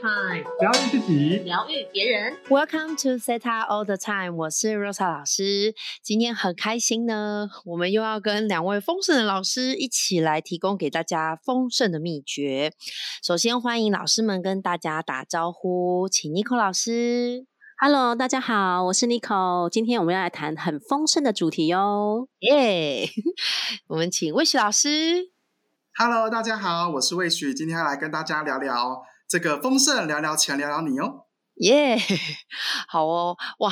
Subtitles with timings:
[0.00, 2.38] Time，疗愈自己，疗愈别人。
[2.48, 5.74] Welcome to Theta All the Time，我是 Rosa 老师。
[6.02, 12.72] 今天很开心呢，我们又要跟两位丰盛的老师一起来提供给大家丰盛的秘诀。
[13.24, 17.46] 首先欢迎老师们跟大家打招呼，请 Nico 老师。
[17.80, 19.68] Hello，大家好，我是 Nico。
[19.68, 22.28] 今天我们要来谈很丰盛的主题哟。
[22.38, 23.08] 耶、
[23.88, 25.30] 我们请魏许老师。
[25.96, 31.26] Hello，大家好，我是魏许，今天要来跟大家聊聊这个丰盛，聊聊钱，聊聊你哦。
[31.56, 31.98] 耶、
[32.88, 33.70] 好哦，哇，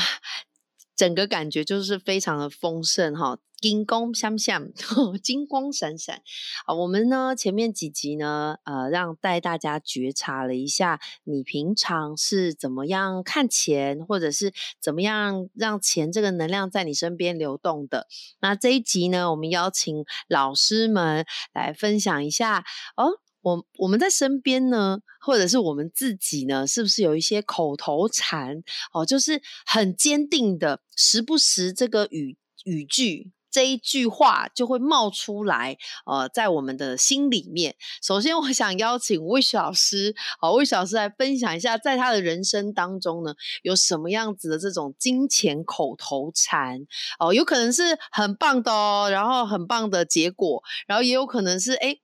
[0.95, 4.71] 整个感觉就是非常的丰盛哈，金光闪闪，
[5.23, 6.21] 金光闪闪。
[6.67, 18.09] 啊，我们呢前面几集呢，呃，让带大家觉察了一下，你平常是怎么样看钱，或者是怎么样让钱这个能量在你身边流动的。
[18.41, 22.63] 那这一集呢，我们邀请老师们来分享一下
[22.97, 23.21] 哦。
[23.47, 29.07] 我我们在身边呢，或者是我们自己呢，是不是有一些口头禅哦？
[29.07, 37.77] 就是很坚定的，时不时这个语语句这一句话就会冒出来，呃，在我们的心里面。
[38.03, 46.81] 首先，我想邀请魏雪老师，好、魏雪老师来分享一下，在他的人生当中呢，有什么样子的这种金钱口头禅
[47.21, 47.33] 哦？
[47.33, 51.99] 有可能是很棒的哦，然后很棒的结果，然后也有可能是哎。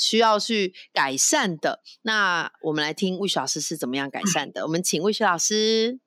[0.00, 4.64] 需要去改善的，那我们来听魏雪老师是怎么样改善的。
[4.64, 6.00] 我们请魏雪老师。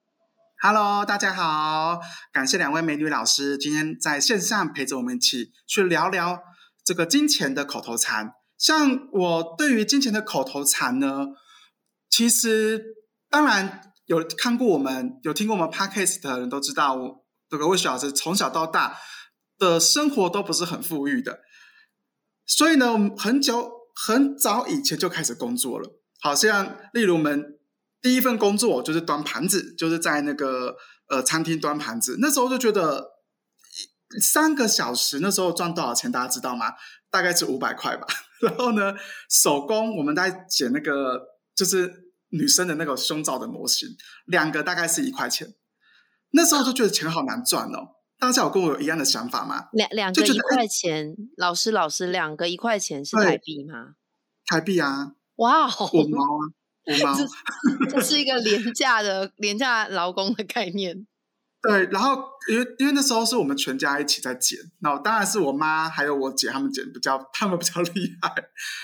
[0.64, 2.00] Hello，大家好，
[2.32, 6.40] 感谢两位美女老师今天在线上陪着我们一起去聊聊
[6.84, 8.32] 这个金钱的口头禅。
[8.58, 11.28] 像我对于金钱的口头禅呢，
[12.10, 12.82] 其实
[13.30, 16.98] 当然有看过我们有听过我们 podcast 的人都知道，
[17.48, 18.98] 这个魏雪老师从小到大
[19.60, 21.42] 的生活都不是很富裕的，
[22.46, 26.00] 所以呢，我们很久很早以前就开始工作了。
[26.20, 27.60] 好像例如我们
[28.02, 30.76] 第一份工作就是端盘子，就是在那个
[31.10, 32.18] 呃餐厅端盘子。
[32.20, 33.12] 那时候就觉得
[34.22, 36.74] 三个小时，那时候赚多少钱，大家知道吗？
[37.10, 38.08] 大概是五百块吧。
[38.42, 38.94] 然后呢，
[39.30, 41.22] 手工我们在剪那个
[41.56, 43.88] 就是女生的那个胸罩的模型，
[44.26, 45.54] 两个大概是一块钱。
[46.32, 47.90] 那时候就觉得钱好难赚哦。
[48.24, 49.68] 大家有跟我有一样的想法吗？
[49.74, 53.96] 两两个一块钱，老师老师，两个一块钱是台币吗？
[54.46, 56.42] 台币啊，哇哦，五毛啊，
[56.86, 57.18] 五毛。
[57.92, 61.06] 这是一个廉价的廉价劳工的概念。
[61.66, 68.36] 对，然后因为因为那时候是我们全家一起在剪，那当然是我妈还有我姐他们剪比较，他们比较 厉害。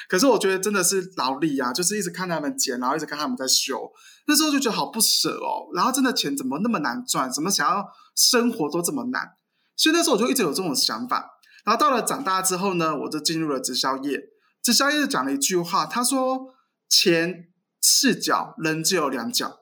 [0.07, 3.91] 可是我觉得真的是劳力啊，就是一直看他们剪，然后一直看他们在修，
[4.27, 5.67] 那时候就觉得好不舍哦。
[5.75, 7.85] 然后真的钱怎么那么难赚，怎么想要
[8.15, 9.33] 生活都这么难，
[9.75, 11.31] 所以那时候我就一直有这种想法。
[11.65, 14.21] 然后到了长大之后呢，我就进入了直销业。
[14.63, 16.53] 直销业讲了一句话，他说
[16.87, 17.49] ：“钱
[17.81, 19.59] 是角，人只有两角，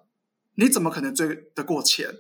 [0.56, 2.14] 你怎么可能追得过钱？”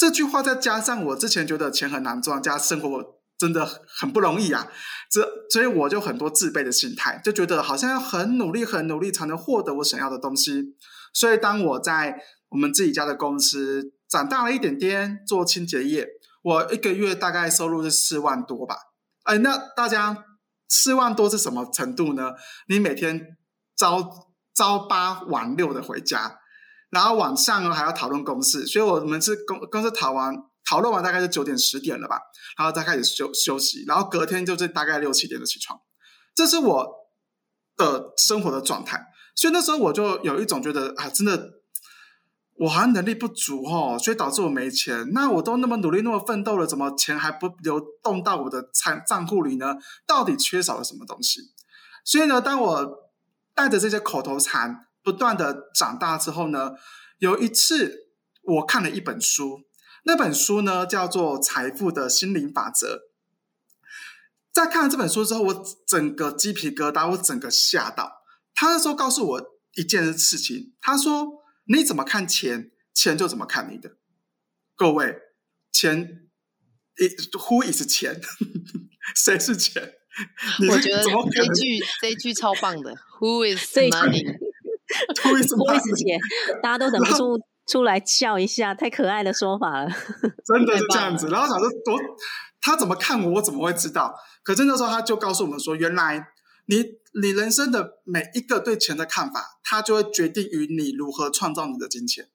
[0.00, 4.66] 这句话再加上我之前觉得钱很难赚，加生活真的很不容易啊，
[5.10, 10.74] 这所以我就很多自卑的心态，就觉得好像要很努力、很努力才能获得我想要的东西。
[11.12, 12.18] 所以当我在
[12.48, 16.08] 我们自己家的公司长大了一点点，做清洁业，
[16.42, 18.76] 我一个月大概收入是四万多吧。
[19.24, 20.24] 哎，那大家
[20.66, 22.30] 四万多是什么程度呢？
[22.68, 23.36] 你每天
[23.76, 24.10] 朝
[24.54, 26.39] 朝八晚六的回家。
[26.90, 32.18] 然后晚上呢还要讨论公事，所以我们是公公司讨完讨论完大概是九点十点了吧，
[32.58, 35.80] 然后再开始休休息，然后隔天就是大概六七点就起床，
[36.34, 37.08] 这是我
[37.76, 39.06] 的生活的状态。
[39.36, 41.60] 所以那时候我就有一种觉得啊，真的
[42.56, 45.10] 我好像能力不足哦，所以导致我没钱。
[45.12, 49.76] 那我都那么努力那么奋斗了，怎么钱还不流动到我的账账户里呢？
[50.06, 51.52] 到底缺少了什么东西？
[52.04, 53.10] 所以呢，当我
[53.54, 54.86] 带着这些口头禅。
[55.10, 56.70] 不断的长大之后呢，
[57.18, 58.12] 有一次
[58.42, 59.62] 我看了一本书，
[60.04, 62.96] 那本书呢叫做《财富的心灵法则》。
[64.52, 68.22] 在看了这本书之后，我整个鸡皮疙瘩，我整个吓到。
[68.54, 69.42] 他那时候告诉我
[69.74, 71.26] 一件事情，他说
[71.66, 73.96] ：“你怎么看钱，钱就怎么看你的。”
[74.76, 75.16] 各位，
[75.72, 76.28] 钱
[77.32, 78.20] ，who is 钱？
[79.16, 79.94] 谁是钱？
[80.68, 84.49] 我觉得这句这一句超棒的，Who is money？
[85.22, 86.18] 不会不会是钱，
[86.62, 89.88] 大家都忍不住出来笑一下，太可爱的说法了。
[90.44, 91.28] 真的是这样子。
[91.28, 92.00] 然后想说，我
[92.60, 94.14] 他怎么看我，我怎么会知道？
[94.42, 96.28] 可是那时候他就告诉我们说，原来
[96.66, 96.84] 你
[97.22, 102.28] 你人生的每一个对钱的看法，它就会决定于你如何创造你的金钱。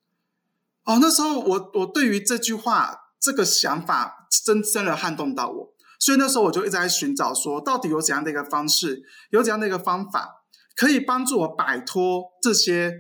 [0.84, 10.35] 哦，那时候我我对于这句话这个想法真真的撼动到我，所以那时候我就一直在寻找说，到底有怎样的一个方式，有怎样的一个方法。
[10.76, 12.94] 可以帮助我摆脱这些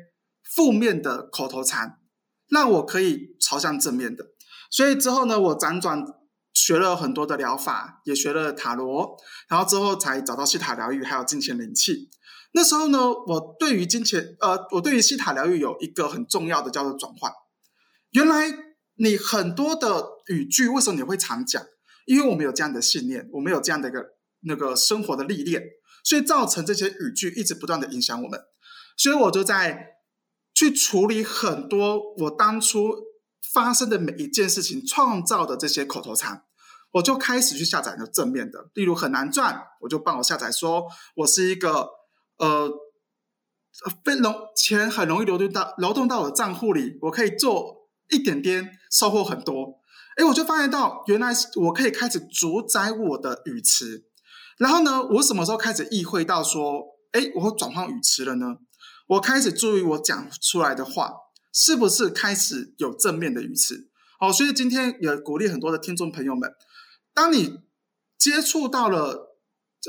[0.55, 1.99] 负面的口头禅，
[2.49, 4.25] 让我可以朝向正面的。
[4.71, 6.03] 所以之后呢，我辗转
[6.53, 9.17] 学了很多的疗法，也学了塔罗，
[9.49, 12.09] 然后之后才找到西塔疗愈，还有金钱灵气。
[12.53, 17.31] 那时候呢，我对于金钱，呃，我对于西塔疗愈有一个很重要的叫做转换。
[18.11, 18.47] 原来
[18.95, 21.61] 你很多的语句，为什么你会常讲？
[22.05, 24.05] 因为我们有这样的信念，我们有这样的一个
[24.41, 25.61] 那个生活的历练，
[26.05, 28.39] 所以造成这些语句一直不断的影响我们。
[28.95, 29.97] 所以我就在
[30.53, 32.93] 去处理很多我当初
[33.51, 36.43] 发生的每一件事情创造的这些口头禅，
[36.91, 40.85] 我就开始去下载那正面的，例如很难赚，我就帮我下载说
[41.15, 41.89] 我是一个
[42.37, 42.71] 呃，
[44.03, 49.81] 非容钱很容易流动到流动到我的账户里，我可以做一点点收获很多。
[50.17, 54.05] 哎，我就发现到，原来我可以开始主宰我的语词。
[54.57, 58.57] 然后呢，我什么时候开始意会到说，哎，我转换语词了呢？
[59.07, 61.13] 我开始注意我讲出来的话
[61.53, 63.89] 是不是开始有正面的语词。
[64.19, 66.51] 好，所以今天也鼓励很多的听众朋友们，
[67.13, 67.59] 当你
[68.17, 69.37] 接触到了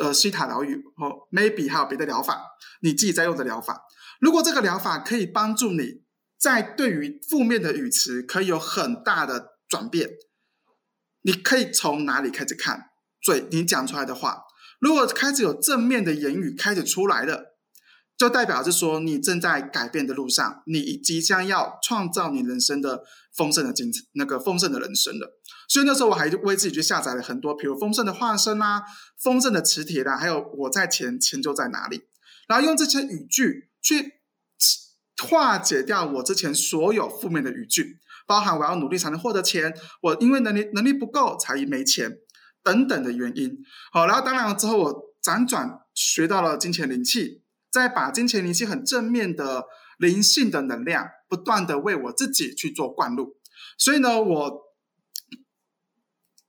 [0.02, 2.42] 呃西塔疗愈或 maybe 还有别的疗法，
[2.82, 3.82] 你自己在用的疗法，
[4.20, 6.02] 如果这个疗法可以帮助你
[6.38, 9.56] 在对于负面的语词可以有很大的。
[9.68, 10.10] 转变，
[11.22, 12.90] 你可以从哪里开始看？
[13.20, 14.44] 嘴你讲出来的话，
[14.81, 17.56] 如果开始有正面的言语开始出来了，
[18.17, 25.38] 就代表着说你正在改变的路上，你即将要创造你人生的丰盛的精那个丰盛的人生了。
[25.69, 28.84] 所以那时候我还为自己去下载了很多，比如丰盛的化身啦、
[29.19, 32.02] 丰盛的磁铁啦，还有我在钱，钱就在哪里，
[32.49, 34.14] 然后用这些语句去
[35.23, 37.99] 化解掉我之前所有负面的语句。
[38.28, 42.19] 包含我要努力才能获得钱，我因为能力能力不够才没钱
[42.66, 43.56] 等等的原因。
[43.92, 49.66] 好，然后当然了之后，我辗转学到了金钱灵气，再把金钱灵气很正面的
[49.98, 53.36] 灵性的能量，不断的为我自己去做灌入。
[53.78, 54.62] 所以呢，我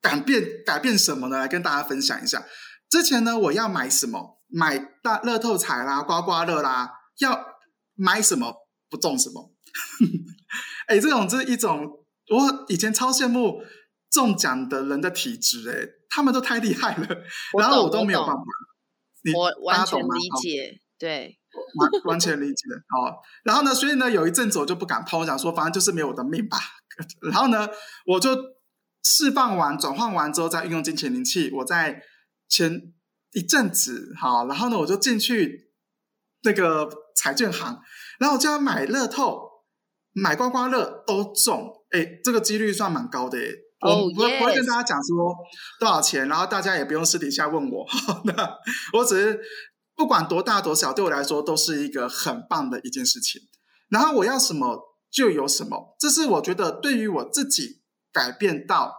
[0.02, 1.38] 改变改变什么呢？
[1.38, 2.44] 来跟大家分享一下。
[2.90, 4.42] 之前呢，我要买什么？
[4.50, 7.46] 买大乐透彩啦、刮刮乐啦，要
[7.94, 9.54] 买什么不中什么。
[10.88, 11.86] 哎，这种是一种
[12.30, 13.62] 我以前超羡慕
[14.18, 17.08] 中奖的人的体质，哎，他们都太厉害了，
[17.60, 18.42] 然后我都没有办法。
[19.36, 21.38] 我完全理解，对，
[21.80, 22.64] 完 完全理解。
[22.90, 26.58] 好，然后呢，所以呢，有一阵子我就不敢碰，我想说，反正就是没有我的命吧。
[27.22, 27.70] 然后呢，
[28.08, 28.36] 我就
[29.04, 31.52] 释放完、转换完之后，再运用金钱灵气。
[31.54, 32.02] 我在
[32.50, 32.92] 前
[33.34, 35.70] 一阵子，好，然后呢，我就进去
[36.42, 37.80] 那个彩券行，
[38.20, 39.46] 然后我就要买乐透。
[40.20, 43.46] 买刮刮乐都中，哎，这个几率算蛮高的哎。
[43.82, 45.36] 我不会跟大家讲说
[45.80, 47.86] 多少钱，然后大家也不用私底下问我。
[48.26, 48.58] 那
[48.94, 49.40] 我只是
[49.96, 53.42] 不管多大多小，对我来说都是一个很棒的一件事情。
[53.90, 57.82] 然后我要什么就有什么，这是我觉得对于我自己
[58.12, 58.96] 改变到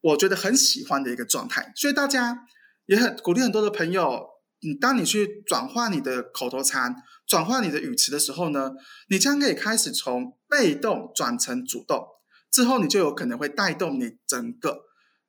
[0.00, 1.72] 我觉得很喜欢的一个状态。
[1.76, 2.46] 所以大家
[2.86, 4.26] 也很鼓励很多的朋友，
[4.60, 6.94] 你当你去转换你的口头禅。
[7.24, 8.72] 转换你的语词的时候呢，
[9.08, 12.04] 你将可以开始从被动转成主动，
[12.52, 14.82] 之后你就有可能会带动你整个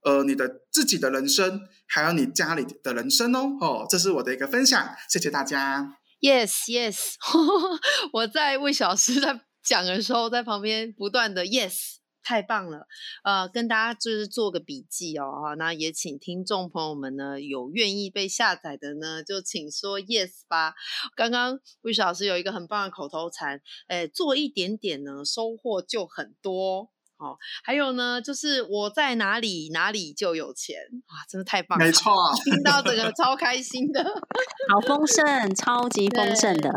[0.03, 3.57] 呃你的自己的人生，还有你家里的人生哦。
[3.61, 5.97] 哦，这是我的一个分享，谢谢大家。
[6.19, 7.15] Yes, yes，
[8.13, 11.95] 我在魏小师在讲的时候，在旁边不断的 Yes。
[12.25, 12.87] 太棒了，
[13.25, 20.73] 呃，跟大家就是做个笔记哦，哈，那也请听众朋友们呢，有愿意被下载的呢，就请说 yes 吧。
[21.17, 26.93] 刚刚魏老师有一个很棒的口头禅，哎，做一点点呢，收获就很多。
[27.23, 30.75] 哦，还有呢，就是我在哪里哪里就有钱
[31.07, 31.85] 哇，真的太棒了！
[31.85, 32.11] 没错，
[32.43, 34.03] 听到这个超开心的，
[34.69, 36.69] 好丰盛，超级丰盛的。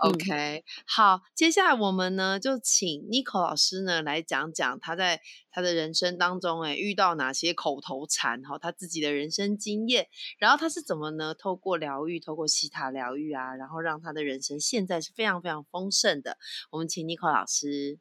[0.00, 5.20] OK，好，接下来我们呢就请 Nico 老师呢来讲讲他在
[5.50, 10.08] 他的人生当中，哎，遇到哪些口头禅哈，他自己的人生经验，
[10.38, 16.36] 然后他是怎么呢透过疗愈，透过西塔疗愈啊，然后让他的人生现在是非常非常丰盛的。
[16.70, 17.98] 我们请 Nico 老师。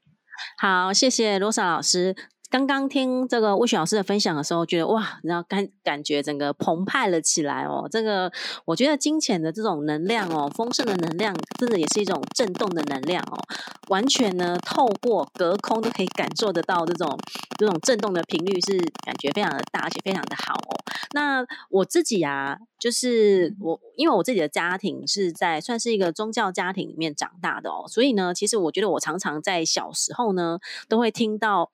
[0.57, 2.15] 好，谢谢罗莎老师。
[2.53, 7.87] 刚刚听这个魏雪老师的分享的时候，觉得哇，然后感感觉整个澎湃了起来哦。
[7.89, 8.31] 这个
[8.65, 13.41] 我觉得金钱的这种能量哦，丰盛的能量，真的也是一种震动的能量哦。
[13.87, 17.17] 完全呢，透过隔空都可以感受得到这种
[17.57, 20.77] 这种震动的频率，是感觉非常的大，而且非常的好哦。
[21.15, 31.71] 那我自己啊，就是我因为我自己的家庭是在算是一个宗教家庭里面长大的哦，所以呢，其实我觉得我常常在小时候呢，都会听到。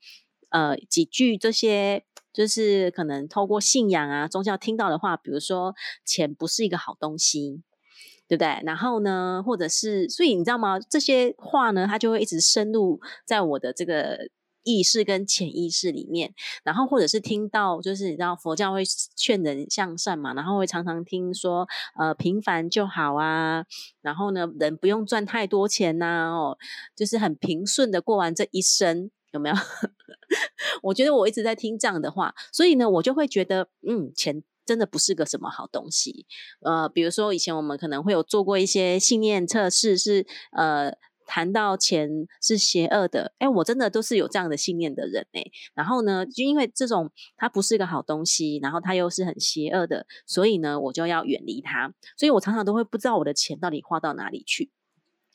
[0.50, 2.04] 呃，几句这些
[2.34, 5.76] 就是可能透过信仰啊、宗教听到的话，比如说
[6.06, 7.62] 钱不是一个好东西，
[8.28, 8.62] 对不对？
[8.64, 10.80] 然后呢，或者是，所以你知道吗？
[10.80, 14.30] 这些话呢，它就会一直深入在我的这个
[14.64, 16.34] 意识跟潜意识里面。
[16.64, 18.84] 然后，或者是听到，就是你知道佛教会
[19.16, 23.66] 劝人向善嘛，然后会常常听说，呃，平凡就好啊。
[24.02, 26.58] 然后呢，人不用赚太多钱呐，哦，
[26.96, 29.56] 就是很平顺的过完这一生，有没有？
[30.84, 34.44] 我觉得我一直在听这样的话，所以呢，我就会觉得，嗯，钱。
[34.66, 36.28] 真的不是个什么好东西，
[36.62, 40.94] 呃，比如说以前我们可能会有做过一些信念测试，是呃
[41.26, 42.08] 谈到钱
[42.40, 45.42] 是邪恶的，哎，我真的都是有这样的信念的人哎，
[45.74, 54.70] 然后呢，就因为这种它不是个好东西，然后它又是很邪恶的，所以呢，我就要远离它，所以我常常都会不知道我的钱到底花到哪里去。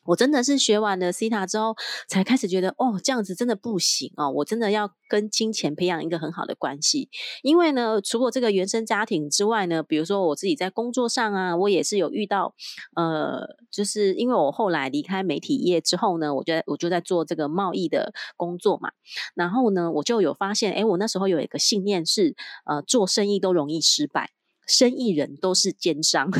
[0.06, 1.76] 我真的是学完了 C 塔之后，
[2.08, 7.08] 才开始觉得哦，这样子真的不行哦，我真的要跟金钱培养一个很好的关系。
[7.42, 12.54] 因为呢，除了这个原生家庭之外呢，比如说我自己在工作上啊，我也是有遇到，
[12.96, 18.90] 呃，就是因为我后来离开媒体业之后呢，我就我就在做这个贸易的工作嘛，
[19.34, 22.34] 然后呢，我就有发现，哎，我那时候有一个信念是，
[22.66, 24.30] 呃，做生意都容易失败。
[24.66, 26.30] 生意人都是奸商，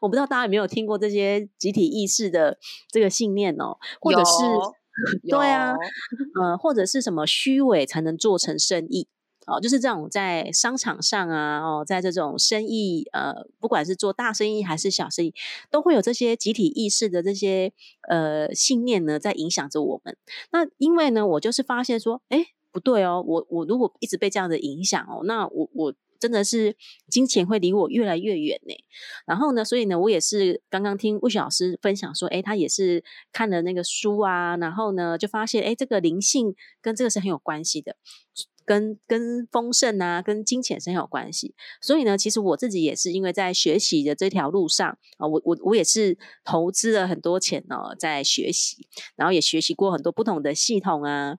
[0.00, 2.58] 我不知道大家有没有听过这些集体意识的
[2.90, 4.32] 这个信念哦，或者是
[5.28, 5.74] 对啊，
[6.40, 9.08] 呃，或者是什么虚伪才能做成生意
[9.46, 15.34] 哦，就是这种在商场上啊，哦，在这种生意呃，不管是做大生意还是小生意，
[15.70, 17.72] 都会有这些集体意识的这些
[18.08, 20.16] 呃信念呢，在影响着我们。
[20.50, 25.94] 那因为呢，我就是发现说，哎，不对哦，我我如果一直被这样的影响哦，那我我。
[26.22, 26.76] 真的是
[27.08, 28.72] 金钱会离我越来越远呢。
[29.26, 33.02] 然后呢，所以呢，我也是刚刚听魏雪老师分享说，哎，他也是
[33.32, 37.96] 看了那个书啊，然后呢，就发现，哎，这个灵性跟这个是很有关系的，
[38.64, 41.56] 跟跟丰盛啊，跟金钱是很有关系。
[41.80, 48.86] 所以呢，其实我自己也是因为在学习的这条路上啊，我我我也是投资了很多钱哦，在学习，
[49.16, 51.38] 然后也学习过很多不同的系统啊。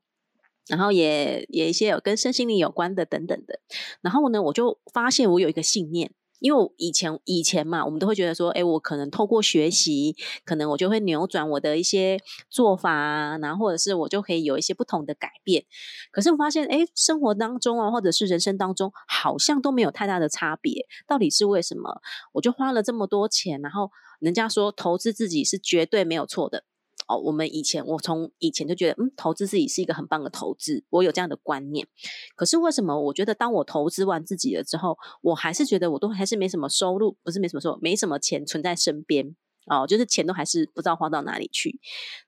[0.68, 3.60] 然后也也一些有跟身心灵有关的等等的，
[4.02, 10.16] 然后呢，我就发现我有一个信念，因为以前以前嘛，我们都会觉得说，哎，我可能透过学习，
[10.46, 15.66] 可能我就会扭转我的一些做法啊，然后或者是我就可以有一些不同的改变。
[16.12, 22.02] 可是我发现，哎，生活当中啊，或者是人生当中，好像都没有太大的差别，到底是为什么？
[22.34, 26.64] 我就花了这么多钱，然后人家说投资自己是绝对没有错的。
[27.08, 31.88] 哦，我们以前我从以前就觉得，嗯，投资自己是一个很棒的投资，我有这样的观念。
[32.36, 39.36] 可是为什么我觉得，当我投资完自己了之后，我还是觉得我都还是没什么收入，不是没什么收入，没什么钱存在身边
[39.68, 41.80] 哦，就是钱都还是不知道花到哪里去。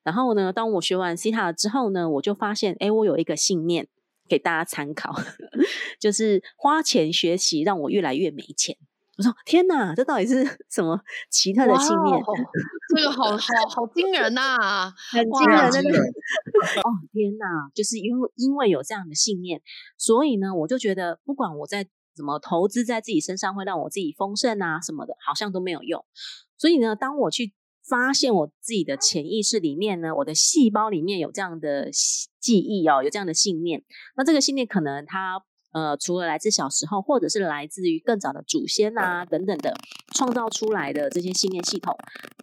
[0.03, 3.88] 然后呢，当我学完 C 塔之后呢，我就发现，哎，我有一个信念
[4.27, 5.13] 给大家参考，
[6.00, 8.77] 就是花钱学习让我越来越没钱。
[9.17, 12.19] 我说天哪，这到底是 什么奇特的信念？
[12.95, 13.38] 这个好好
[13.69, 19.62] 好惊人呐， 很惊人的哦天哪，就是因为因为有这样的信念，
[19.98, 26.03] 所以呢，我就觉得不管我在怎么投资在自己身上，会让我自己丰盛啊什么的，好像都没有用。
[26.57, 27.53] 所以呢，当我去
[27.88, 31.89] 发现我自己的潜意识里面呢，我的细胞里面有这样的
[32.39, 33.81] 记忆哦，有这样的信念，
[34.17, 35.41] 那这个信念可能它。
[35.75, 39.74] 呃，除了来自小时候，或者是来自于更早的祖先啊等等的
[40.15, 41.94] 创造出来的这些信念系统，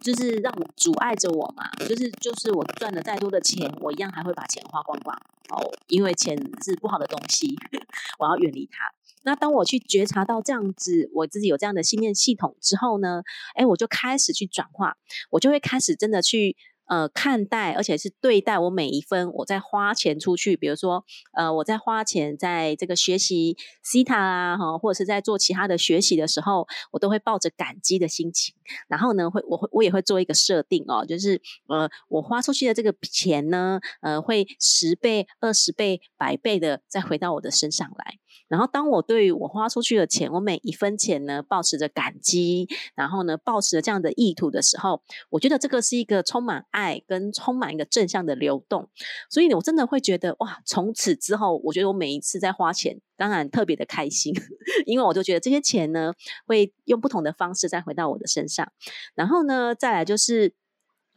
[0.03, 5.17] 就是让我阻碍着我嘛，就是就是我赚了再多的钱，我一样还会把钱花光光
[5.49, 7.47] 哦，因为钱是不好的东西，
[8.19, 8.93] 我要远离它。
[9.23, 13.23] 那当我去觉察到这样子，我自己有这样的信念系统之后呢，
[13.55, 14.95] 哎，我就开始去转化，
[15.31, 16.55] 我就会开始真的去。
[16.85, 28.53] 呃，看待而且是对待我每一分我在花钱出去，比如说，呃，我在花钱在这个学习西塔啊，哈，或者是在做其他的学习的时候，我都会抱着感激的心情。
[28.87, 38.19] 然后呢，会我会我也会做一个设定哦，就是呃，我花出去的这个钱呢，呃，会十倍、二十倍、百倍的再回到我的身上来。
[38.49, 48.89] 然后，当我对于我花出去的钱，我每一分钱呢，保持着感激，然后呢，保持着这样的意图的时候，我觉得这个是一个充满爱跟充满一个正向的流动。
[49.29, 54.33] 所以，我真的会觉得哇，从此之后，我觉得我每一次在花钱，当然特别的开心，
[54.85, 56.13] 因为我就觉得这些钱呢，
[56.45, 58.71] 会用不同的方式再回到我的身上。
[59.15, 60.53] 然后呢，再来就是，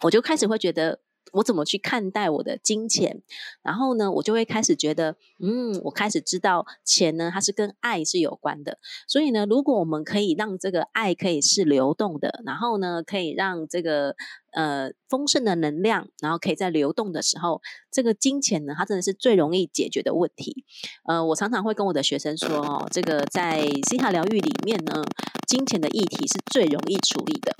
[0.02, 1.00] 我就开始会觉得。
[1.32, 3.22] 我怎么去看待我的金钱？
[3.62, 8.78] 然后呢，我就会开始觉得，嗯，我开始知道钱呢，它是跟爱是有关的。
[9.06, 14.14] 所以呢，如果我们可以让这个爱可以是流动的，然后呢，可以让这个
[14.52, 20.64] 呃丰盛的能量，然后可以在流动的时候，这个金钱呢，它真的是最容易解决的问题。
[21.04, 25.04] 呃，我常常会跟我的学生说，哦，这个在西塔疗愈里面呢，
[25.46, 27.54] 金钱的议题是最容易处理的。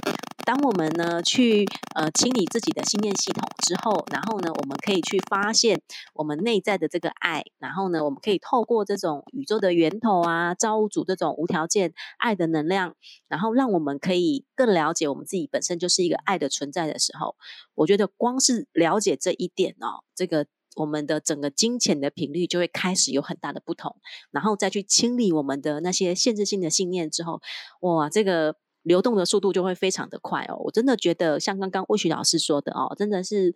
[0.47, 5.83] 当我们呢去呃清理自己的信念系统之后，然后呢，我们可以去发现
[6.15, 12.95] 我们内在的这个爱，然后呢，我们可以透过这种宇宙的源头啊，造物主这种无条件爱的能量，
[13.27, 17.35] 然后让我们可以更了解我们自己本身就是一个爱的存在的时候，
[17.75, 20.47] 我觉得光是了解这一点哦，这个。
[20.77, 23.97] 我们的整个金钱的频率就会开始有很大的不同，
[24.31, 27.41] 然后再去清理我们的那些限制性的信念之后，
[27.81, 30.57] 哇，这个流动的速度就会非常的快哦。
[30.65, 33.55] 我真的觉得像刚刚魏许老师说的哦，真的是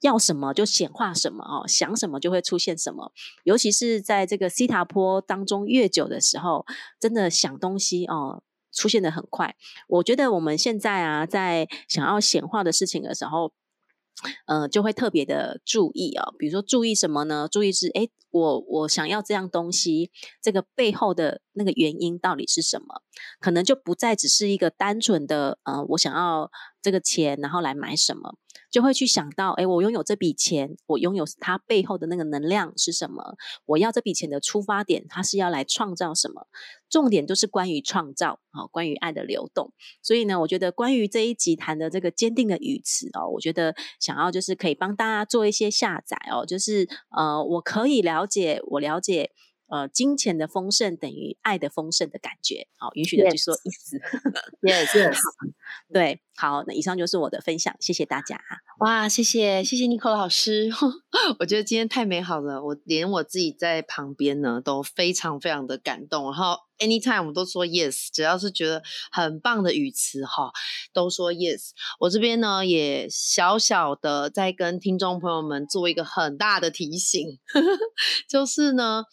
[0.00, 3.12] 要什么就显化什么哦，想什么就会出现什么。
[3.44, 6.66] 尤其是在这个西塔坡当中越久的时候，
[7.00, 8.42] 真的想东西哦，
[8.72, 9.54] 出现的很快。
[9.88, 13.52] 我觉得我们现在啊，在想要显化的事情的时候。
[14.46, 16.34] 呃，就会特别的注意哦。
[16.38, 17.46] 比如说，注意什么呢？
[17.52, 20.10] 注意是，哎，我我想要这样东西，
[20.42, 23.02] 这个背后的那个原因到底是什么？
[23.40, 26.50] 可能就不再只是一个单纯的，呃，我想要
[26.82, 28.36] 这个钱，然后来买什么。
[28.70, 33.36] 就会去想到，哎，我拥有这笔钱，我拥有它背后的那个能量是什么？
[33.64, 36.48] 我要这笔钱的出发点，它是要来创造什么？
[36.90, 39.72] 重点都是关于创造，好，关于爱的流动。
[40.02, 49.32] 所以呢，我觉得关于这一集谈的这个坚定的语词哦，我觉得想要就是可以帮大家做一些下载哦，就是呃，我可以了解，我了解。
[49.68, 53.98] 呃，金钱的丰盛等于爱的丰盛的感觉，好，允许的去说意思。
[54.62, 55.18] Yes，
[55.92, 58.38] 对，好，那以上就是我的分享，谢谢大家。
[58.80, 60.70] 哇，谢谢，谢谢 Nico 老师，
[61.40, 70.52] 我觉得今天太美好了，我连我自己在旁边呢都非常非常的感动，然后 anytime 我都说 yes，只要是觉得很棒的语词哈，
[70.92, 71.70] 都说 yes。
[72.00, 77.38] 我这边呢也小小的在跟听众朋友们做一个很大的提醒，
[78.28, 79.04] 就是呢，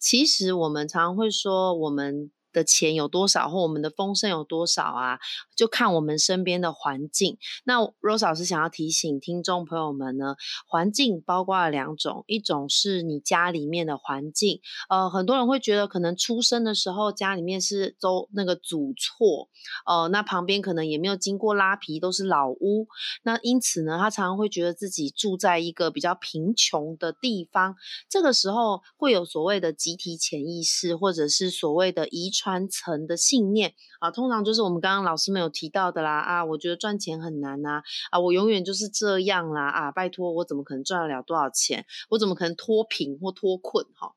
[0.00, 2.30] 其实我们常常会说我们。
[2.52, 5.18] 的钱有多少，或我们的丰盛有多少啊？
[5.56, 7.38] 就看我们身边的环境。
[7.64, 10.34] 那 Rose 老师想要提醒听众朋友们呢，
[10.66, 14.60] 环境包括了两种，一种是你家里面的环境。
[14.88, 19.48] 呃，很多人会觉得可能出生的时候家里面是都那个祖错，
[19.86, 22.88] 呃，那旁边可能也没有经过拉皮，都是老屋。
[23.22, 27.76] 那因此呢，他常常会觉得自己住在一个比较贫穷的地方。
[28.08, 32.41] 这个时候会有所谓的集体潜意识，或者是所谓的遗传。
[32.42, 41.86] 传承的信念啊，通常就是我们刚刚老师们有提到的啦啊，我觉得赚钱很难呐啊，我永远就是这样啦啊，拜托我怎么可能赚得了多少钱？
[42.10, 44.12] 我怎么可能脱贫或脱困哈？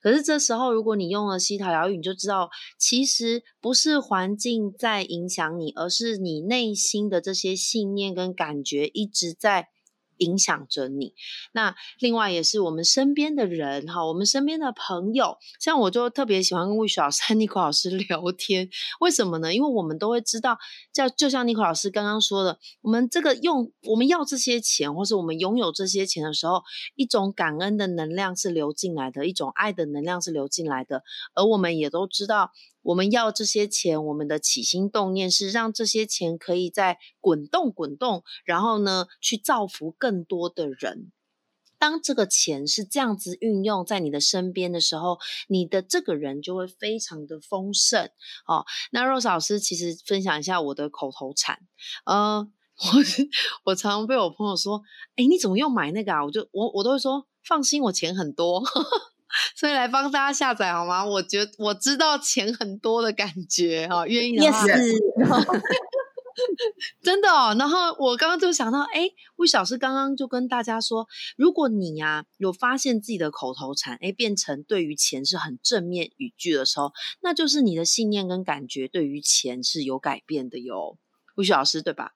[0.00, 9.68] 可是这时候如果你用了西塔疗愈，你就知道其实不是环境在影响你，而是你内心的这些信念跟感觉一直在。
[10.18, 11.14] 影响着你，
[11.52, 18.68] 那另外也是我们身边的人哈，我们身边的朋友，像我就特别喜欢跟魏雪老师、和 尼克老师聊天，
[19.00, 19.54] 为什么呢？
[19.54, 20.58] 因为我们都会知道，
[20.92, 26.62] 像就像 尼克老师刚刚说的，我们这个用我们要这些钱，或是我们拥有这些钱的时候，
[26.94, 31.02] 一种感恩的能量是流进来的，一种爱的能量是流进来的，
[31.34, 32.50] 而我们也都知道。
[32.88, 41.12] 我们要这些钱，我们的起心动念是让这些钱可以在滚动滚动，然后呢，去造福更多的人。
[41.78, 48.10] 当这个钱是这样子运用在你的身边的时候，你的这个人就会非常的丰盛。
[48.46, 51.60] 哦，那 Rose 老师其实分享一下我的口头禅，
[52.06, 52.48] 呃，
[52.80, 52.92] 我
[53.64, 54.82] 我常常被我朋友说，
[55.16, 56.24] 哎，你怎么又买那个啊？
[56.24, 58.64] 我就我我都会说，放心，我钱很多。
[59.54, 61.04] 所以来帮大家下载好吗？
[61.04, 64.64] 我觉我知道钱很多的感觉哈，愿意的话，
[67.02, 67.54] 真的哦。
[67.58, 80.96] 然后我刚刚就想到，哎，魏小师刚刚就跟大家说，如果你呀有发现自己的口头禅，哎，变成对于钱是很正面语句的时候，那就是你的信念跟感觉对于钱是有改变的哟。
[81.34, 82.12] 魏雪老师对吧？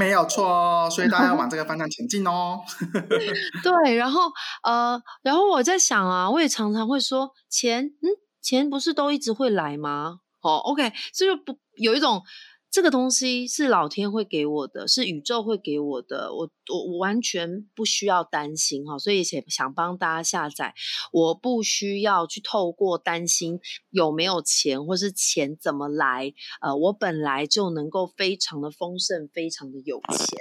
[0.00, 2.60] 没有错，所以大家要往这个方向前进哦。
[3.62, 4.22] 对，然后
[4.62, 8.08] 呃，然后我在想啊，我也常常会说，钱，嗯，
[8.40, 10.20] 钱不是都一直会来吗？
[10.40, 12.22] 哦，OK，所以不有一种。
[12.70, 20.72] 这个东西是老天会给我的，是宇宙会给我的，我我我完全不需要担心哈，所以想想帮大家下载，
[21.12, 23.58] 我不需要去透过担心
[23.90, 30.38] 有没有钱或是钱怎么来，呃，我本来就能够非常的丰盛，非常的有钱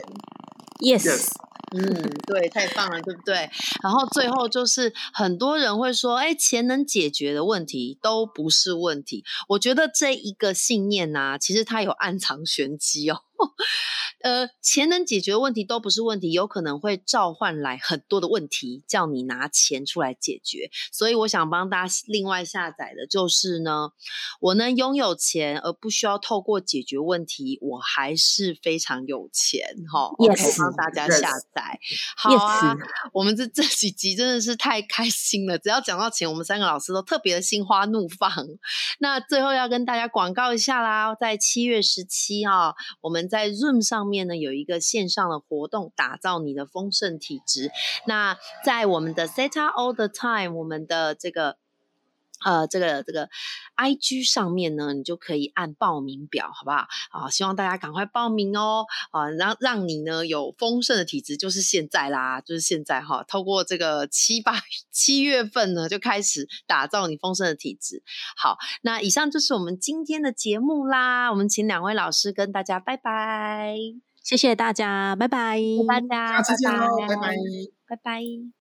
[0.81, 1.48] ，yes。
[1.71, 1.83] 嗯，
[2.25, 3.49] 对，太棒了，对不对？
[3.83, 9.23] 然后最后就是很多人会说，哎，钱能解决的问题都不是问题。
[9.49, 13.21] 我觉得这一个信念呢，其实它有暗藏玄机哦。
[14.21, 20.69] 呃，钱能解决问题都不是问题，有可能会召唤来很多的问题，叫你拿钱出来解决。
[20.91, 23.91] 所以我想帮大家另外下载的就是呢，
[24.41, 30.09] 我能拥有钱而不需要透过解决问题，我还是非常有钱哈。
[30.17, 31.79] Yes，帮大家下载。
[32.17, 32.75] 好啊，
[33.13, 38.29] 我们这这几集真的是太开心了，只要讲到钱，我们三个老师都特别的心花怒放。
[38.99, 44.09] 那最后要跟大家广告一下啦，在七月十七号，我们在 Zoom 上。
[44.09, 47.69] 面呢有一个线上的活动，打造你的丰盛体质。
[48.07, 51.57] 那在我们的 Set All the Time，我们的这个
[52.43, 53.29] 呃这个这个
[53.75, 56.87] IG 上面呢，你就可以按报名表，好不好？
[57.11, 58.85] 啊，希望大家赶快报名哦！
[59.11, 63.23] 啊，让让你呢有丰盛的体质，就是现在啦，就是现在哈。
[63.23, 64.53] 透过这个七八
[64.91, 68.03] 七月份呢，就开始打造你丰盛的体质。
[68.35, 71.29] 好，那以上就是我们今天的节目啦。
[71.31, 73.75] 我们请两位老师跟大家拜拜。
[74.21, 77.35] 谢谢大家，拜拜，大家，下次见喽，拜拜，
[77.87, 78.51] 拜拜。